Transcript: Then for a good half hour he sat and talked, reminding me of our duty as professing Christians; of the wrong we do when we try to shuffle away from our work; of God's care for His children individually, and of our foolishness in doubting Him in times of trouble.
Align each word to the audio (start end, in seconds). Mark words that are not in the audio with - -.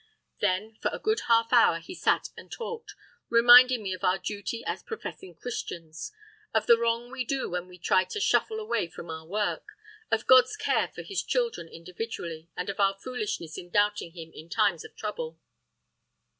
Then 0.39 0.77
for 0.81 0.89
a 0.91 0.97
good 0.97 1.19
half 1.27 1.53
hour 1.53 1.77
he 1.77 1.93
sat 1.93 2.29
and 2.35 2.51
talked, 2.51 2.95
reminding 3.29 3.83
me 3.83 3.93
of 3.93 4.03
our 4.03 4.17
duty 4.17 4.63
as 4.65 4.81
professing 4.81 5.35
Christians; 5.35 6.11
of 6.55 6.65
the 6.65 6.75
wrong 6.75 7.11
we 7.11 7.23
do 7.23 7.47
when 7.51 7.67
we 7.67 7.77
try 7.77 8.05
to 8.05 8.19
shuffle 8.19 8.57
away 8.59 8.87
from 8.87 9.11
our 9.11 9.27
work; 9.27 9.77
of 10.09 10.25
God's 10.25 10.55
care 10.57 10.87
for 10.87 11.03
His 11.03 11.21
children 11.21 11.67
individually, 11.67 12.49
and 12.57 12.67
of 12.67 12.79
our 12.79 12.97
foolishness 12.97 13.59
in 13.59 13.69
doubting 13.69 14.13
Him 14.13 14.31
in 14.33 14.49
times 14.49 14.83
of 14.83 14.95
trouble. 14.95 15.37